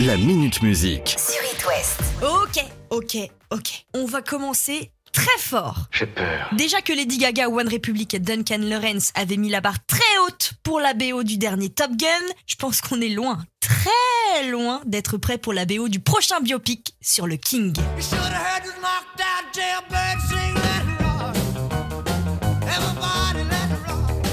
La 0.00 0.16
Minute 0.16 0.60
Musique. 0.62 1.16
sur 1.18 1.40
It 1.52 1.64
West. 1.66 2.00
Ok, 2.20 2.64
ok, 2.90 3.16
ok. 3.50 3.86
On 3.94 4.06
va 4.06 4.22
commencer 4.22 4.90
très 5.12 5.38
fort. 5.38 5.86
J'ai 5.92 6.06
peur. 6.06 6.48
Déjà 6.52 6.80
que 6.80 6.92
Lady 6.92 7.18
Gaga, 7.18 7.48
One 7.48 7.68
Republic 7.68 8.12
et 8.12 8.18
Duncan 8.18 8.58
Lawrence 8.58 9.12
avaient 9.14 9.36
mis 9.36 9.50
la 9.50 9.60
barre 9.60 9.84
très 9.86 10.02
haute 10.26 10.54
pour 10.64 10.80
la 10.80 10.94
BO 10.94 11.22
du 11.22 11.38
dernier 11.38 11.68
Top 11.68 11.92
Gun, 11.92 12.08
je 12.46 12.56
pense 12.56 12.80
qu'on 12.80 13.00
est 13.00 13.08
loin, 13.08 13.44
très 13.60 14.48
loin 14.50 14.80
d'être 14.84 15.16
prêt 15.16 15.38
pour 15.38 15.52
la 15.52 15.64
BO 15.64 15.88
du 15.88 16.00
prochain 16.00 16.40
biopic 16.40 16.94
sur 17.00 17.28
le 17.28 17.36
King. 17.36 17.72
You 17.76 18.02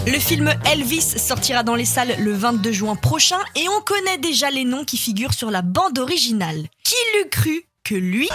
Le 0.08 0.18
film 0.18 0.52
Elvis 0.66 1.02
sortira 1.02 1.62
dans 1.62 1.76
les 1.76 1.86
salles 1.86 2.16
le 2.20 2.34
22 2.34 2.72
juin 2.72 2.96
prochain 2.96 3.38
et 3.56 3.68
on 3.70 3.82
connaît 3.82 4.18
déjà 4.18 4.50
les 4.50 4.66
noms 4.66 4.84
qui 4.84 4.98
figurent 4.98 5.34
sur 5.34 5.52
la 5.52 5.62
bande 5.62 6.00
originale. 6.00 6.68
Qui 6.84 6.96
l'eût 7.16 7.30
cru 7.30 7.66
que 7.84 7.94
lui? 7.94 8.28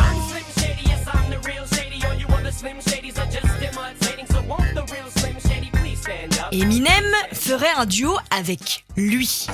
Eminem, 6.52 7.04
ferait 7.32 7.74
un 7.76 7.84
duo 7.84 8.16
avec 8.30 8.84
lui. 8.96 9.46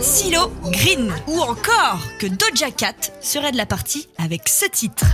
Silo 0.00 0.52
Green 0.64 1.12
ou 1.26 1.40
encore 1.40 1.98
que 2.18 2.26
Doja 2.26 2.70
Cat 2.70 2.94
serait 3.20 3.52
de 3.52 3.56
la 3.56 3.66
partie 3.66 4.08
avec 4.18 4.48
ce 4.48 4.66
titre. 4.66 5.06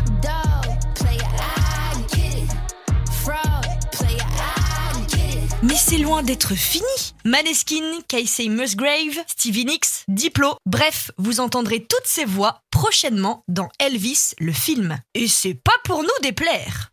Mais 5.62 5.74
c'est 5.76 5.98
loin 5.98 6.22
d'être 6.22 6.54
fini. 6.54 6.86
Maneskin, 7.26 8.00
Casey 8.08 8.48
Musgrave, 8.48 9.22
Stevie 9.26 9.66
Nicks, 9.66 10.04
Diplo, 10.08 10.56
bref, 10.64 11.10
vous 11.18 11.38
entendrez 11.38 11.80
toutes 11.80 12.06
ces 12.06 12.24
voix 12.24 12.62
prochainement 12.70 13.44
dans 13.46 13.68
Elvis, 13.78 14.30
le 14.38 14.52
film. 14.52 14.98
Et 15.14 15.28
c'est 15.28 15.52
pas 15.52 15.76
pour 15.84 16.02
nous 16.02 16.08
déplaire. 16.22 16.90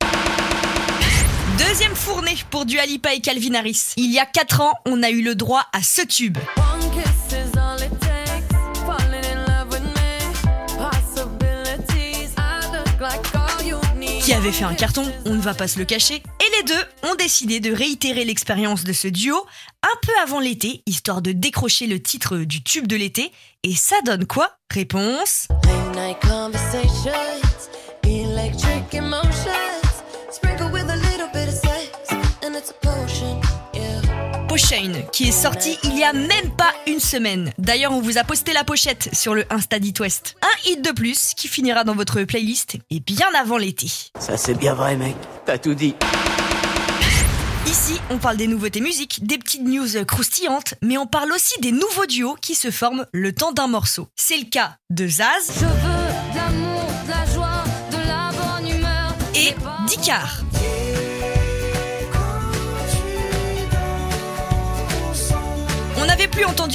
Deuxième 1.57 1.95
fournée 1.95 2.35
pour 2.49 2.65
Dua 2.65 2.85
Lipa 2.85 3.13
et 3.13 3.21
Calvin 3.21 3.53
Harris. 3.53 3.93
Il 3.95 4.11
y 4.11 4.19
a 4.19 4.25
4 4.25 4.59
ans, 4.59 4.73
on 4.85 5.01
a 5.01 5.11
eu 5.11 5.21
le 5.21 5.35
droit 5.35 5.65
à 5.71 5.81
ce 5.81 6.01
tube. 6.01 6.37
Qui 14.23 14.33
avait 14.33 14.51
fait 14.51 14.65
un 14.65 14.73
carton, 14.73 15.09
on 15.25 15.35
ne 15.35 15.41
va 15.41 15.53
pas 15.53 15.69
se 15.69 15.79
le 15.79 15.85
cacher, 15.85 16.21
deux 16.67 17.09
ont 17.09 17.15
décidé 17.15 17.59
de 17.59 17.71
réitérer 17.71 18.25
l'expérience 18.25 18.83
de 18.83 18.93
ce 18.93 19.07
duo 19.07 19.35
un 19.83 19.95
peu 20.01 20.11
avant 20.21 20.39
l'été, 20.39 20.83
histoire 20.85 21.21
de 21.21 21.31
décrocher 21.31 21.87
le 21.87 22.01
titre 22.01 22.39
du 22.39 22.61
tube 22.61 22.87
de 22.87 22.95
l'été, 22.95 23.31
et 23.63 23.73
ça 23.73 23.95
donne 24.05 24.27
quoi? 24.27 24.51
Réponse 24.71 25.47
Late 25.63 25.95
night 25.95 26.17
conversations. 26.19 27.11
Electric 28.03 28.93
emotions. 28.93 29.51
Sprinkle 30.31 30.71
with 30.71 30.89
a 30.89 30.95
little 30.95 31.29
bit 31.33 31.47
of 31.47 31.53
sex. 31.53 31.89
And 32.43 32.55
it's 32.55 32.69
a 32.69 32.73
potion. 32.73 33.41
Qui 35.11 35.27
est 35.27 35.31
sorti 35.31 35.77
il 35.83 35.99
y 35.99 36.03
a 36.03 36.13
même 36.13 36.49
pas 36.57 36.73
une 36.87 36.99
semaine. 36.99 37.53
D'ailleurs, 37.59 37.91
on 37.91 38.01
vous 38.01 38.17
a 38.17 38.23
posté 38.23 38.53
la 38.53 38.63
pochette 38.63 39.07
sur 39.13 39.35
le 39.35 39.45
Insta 39.51 39.77
d'It 39.77 39.99
West. 39.99 40.35
Un 40.41 40.69
hit 40.69 40.83
de 40.83 40.91
plus 40.91 41.33
qui 41.35 41.47
finira 41.47 41.83
dans 41.83 41.93
votre 41.93 42.23
playlist 42.23 42.75
et 42.89 42.99
bien 42.99 43.27
avant 43.39 43.57
l'été. 43.57 43.87
Ça 44.19 44.35
c'est 44.35 44.55
bien 44.55 44.73
vrai 44.73 44.95
mec, 44.95 45.15
t'as 45.45 45.59
tout 45.59 45.75
dit. 45.75 45.93
Ici, 47.67 47.99
on 48.09 48.17
parle 48.17 48.37
des 48.37 48.47
nouveautés 48.47 48.79
musiques, 48.81 49.25
des 49.25 49.37
petites 49.37 49.63
news 49.63 49.87
croustillantes, 50.05 50.75
mais 50.81 50.97
on 50.97 51.05
parle 51.05 51.31
aussi 51.33 51.59
des 51.59 51.71
nouveaux 51.73 52.05
duos 52.07 52.37
qui 52.41 52.55
se 52.55 52.71
forment 52.71 53.05
le 53.11 53.33
temps 53.33 53.51
d'un 53.51 53.67
morceau. 53.67 54.07
C'est 54.15 54.37
le 54.37 54.45
cas 54.45 54.77
de 54.89 55.05
Zaz 55.07 55.51
Je 55.59 55.65
veux 55.65 55.67
de 55.67 56.35
l'amour, 56.37 56.85
de 57.05 57.09
la 57.09 57.33
joie, 57.33 57.63
de 57.91 57.97
la 58.07 58.31
bonne 58.31 58.69
humeur. 58.69 59.15
et 59.35 59.53
Dicard. 59.87 60.46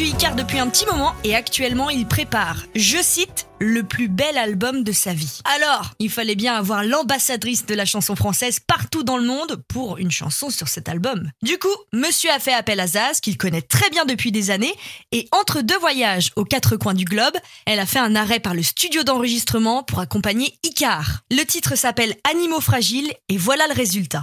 Icar 0.01 0.35
depuis 0.35 0.59
un 0.59 0.69
petit 0.69 0.87
moment 0.87 1.13
et 1.23 1.35
actuellement 1.35 1.91
il 1.91 2.07
prépare, 2.07 2.63
je 2.75 2.97
cite, 3.03 3.47
le 3.59 3.83
plus 3.83 4.09
bel 4.09 4.39
album 4.39 4.83
de 4.85 4.91
sa 4.91 5.13
vie. 5.13 5.41
Alors, 5.45 5.93
il 5.99 6.11
fallait 6.11 6.35
bien 6.35 6.55
avoir 6.55 6.83
l'ambassadrice 6.83 7.67
de 7.67 7.75
la 7.75 7.85
chanson 7.85 8.17
française 8.17 8.59
partout 8.59 9.03
dans 9.03 9.19
le 9.19 9.25
monde 9.25 9.63
pour 9.69 9.99
une 9.99 10.11
chanson 10.11 10.51
sur 10.51 10.67
cet 10.67 10.89
album. 10.89 11.31
Du 11.43 11.59
coup, 11.59 11.69
monsieur 11.93 12.31
a 12.31 12.41
fait 12.41 12.55
appel 12.55 12.81
à 12.81 12.87
Zaz, 12.87 13.21
qu'il 13.21 13.37
connaît 13.37 13.63
très 13.63 13.89
bien 13.91 14.05
depuis 14.05 14.33
des 14.33 14.51
années, 14.51 14.75
et 15.13 15.29
entre 15.31 15.61
deux 15.61 15.79
voyages 15.79 16.33
aux 16.37 16.45
quatre 16.45 16.77
coins 16.77 16.95
du 16.95 17.05
globe, 17.05 17.37
elle 17.67 17.79
a 17.79 17.87
fait 17.87 18.01
un 18.01 18.17
arrêt 18.17 18.41
par 18.41 18.55
le 18.55 18.63
studio 18.63 19.05
d'enregistrement 19.05 19.83
pour 19.83 20.01
accompagner 20.01 20.59
Icar. 20.65 21.21
Le 21.31 21.45
titre 21.45 21.77
s'appelle 21.77 22.17
Animaux 22.29 22.61
fragiles 22.61 23.13
et 23.29 23.37
voilà 23.37 23.67
le 23.69 23.75
résultat. 23.75 24.23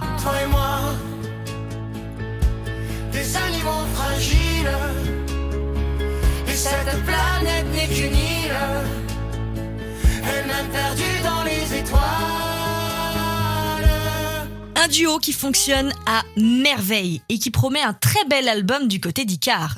Cette 6.70 7.02
planète 7.04 7.66
n'est 7.72 7.88
qu'une 7.88 8.14
île. 8.14 8.54
Elle-même 10.22 10.68
perdue 10.70 11.02
dans 11.24 11.42
les 11.42 11.78
étoiles. 11.78 12.00
Un 14.76 14.88
duo 14.88 15.18
qui 15.18 15.32
fonctionne 15.32 15.92
à 16.06 16.22
merveille 16.36 17.22
et 17.28 17.38
qui 17.38 17.50
promet 17.50 17.82
un 17.82 17.92
très 17.92 18.24
bel 18.26 18.48
album 18.48 18.88
du 18.88 19.00
côté 19.00 19.24
d'Icar. 19.24 19.76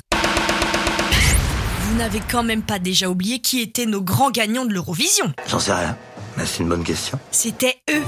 Vous 1.81 1.95
n'avez 1.97 2.21
quand 2.31 2.43
même 2.43 2.61
pas 2.61 2.79
déjà 2.79 3.09
oublié 3.09 3.39
qui 3.39 3.59
étaient 3.61 3.85
nos 3.85 4.01
grands 4.01 4.31
gagnants 4.31 4.65
de 4.65 4.73
l'Eurovision. 4.73 5.33
J'en 5.47 5.59
sais 5.59 5.73
rien, 5.73 5.97
mais 6.37 6.45
c'est 6.45 6.63
une 6.63 6.69
bonne 6.69 6.83
question. 6.83 7.19
C'était 7.31 7.81
eux. 7.91 8.03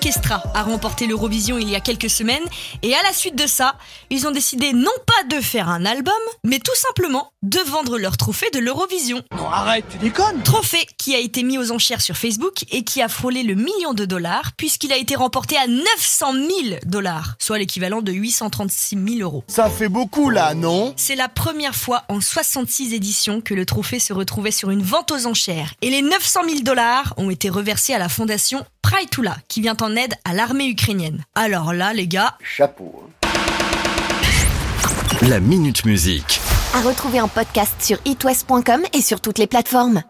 Orchestra 0.00 0.42
a 0.54 0.62
remporté 0.62 1.06
l'Eurovision 1.06 1.58
il 1.58 1.68
y 1.68 1.76
a 1.76 1.80
quelques 1.80 2.08
semaines 2.08 2.42
et 2.82 2.94
à 2.94 3.02
la 3.02 3.12
suite 3.12 3.36
de 3.36 3.46
ça, 3.46 3.74
ils 4.08 4.26
ont 4.26 4.30
décidé 4.30 4.72
non 4.72 4.90
pas 5.04 5.36
de 5.36 5.42
faire 5.42 5.68
un 5.68 5.84
album, 5.84 6.14
mais 6.42 6.58
tout 6.58 6.74
simplement 6.74 7.32
de 7.42 7.58
vendre 7.58 7.98
leur 7.98 8.16
trophée 8.16 8.48
de 8.54 8.60
l'Eurovision. 8.60 9.20
Non 9.36 9.50
arrête, 9.50 9.84
tu 9.90 9.98
déconnes 9.98 10.42
Trophée 10.42 10.86
qui 10.96 11.14
a 11.14 11.18
été 11.18 11.42
mis 11.42 11.58
aux 11.58 11.70
enchères 11.70 12.00
sur 12.00 12.16
Facebook 12.16 12.64
et 12.70 12.82
qui 12.82 13.02
a 13.02 13.10
frôlé 13.10 13.42
le 13.42 13.54
million 13.54 13.92
de 13.92 14.06
dollars 14.06 14.52
puisqu'il 14.56 14.90
a 14.90 14.96
été 14.96 15.16
remporté 15.16 15.58
à 15.58 15.66
900 15.66 16.32
000 16.32 16.46
dollars, 16.86 17.34
soit 17.38 17.58
l'équivalent 17.58 18.00
de 18.00 18.10
836 18.10 18.96
000 19.18 19.20
euros. 19.20 19.44
Ça 19.48 19.68
fait 19.68 19.90
beaucoup 19.90 20.30
là, 20.30 20.54
non? 20.54 20.94
C'est 20.96 21.14
la 21.14 21.28
première 21.28 21.74
fois 21.74 22.04
en 22.08 22.22
66 22.22 22.94
éditions 22.94 23.42
que 23.42 23.52
le 23.52 23.66
trophée 23.66 24.00
se 24.00 24.14
retrouvait 24.14 24.50
sur 24.50 24.70
une 24.70 24.82
vente 24.82 25.10
aux 25.10 25.26
enchères 25.26 25.74
et 25.82 25.90
les 25.90 26.00
900 26.00 26.40
000 26.48 26.60
dollars 26.62 27.12
ont 27.18 27.28
été 27.28 27.50
reversés 27.50 27.92
à 27.92 27.98
la 27.98 28.08
fondation 28.08 28.64
Praitula 28.94 29.36
qui 29.46 29.60
vient 29.60 29.76
en 29.82 29.94
aide 29.94 30.14
à 30.24 30.34
l'armée 30.34 30.66
ukrainienne. 30.66 31.24
Alors 31.36 31.72
là 31.72 31.92
les 31.92 32.08
gars, 32.08 32.34
Chapeau. 32.42 33.04
hein. 33.22 33.28
La 35.22 35.38
Minute 35.38 35.84
Musique. 35.84 36.40
À 36.74 36.80
retrouver 36.80 37.20
en 37.20 37.28
podcast 37.28 37.74
sur 37.80 37.98
itwest.com 38.04 38.82
et 38.92 39.00
sur 39.00 39.20
toutes 39.20 39.38
les 39.38 39.46
plateformes. 39.46 40.02